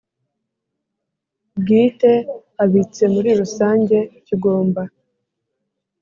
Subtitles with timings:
[1.59, 2.11] bwite
[2.63, 4.81] abitse muri rusange kigomba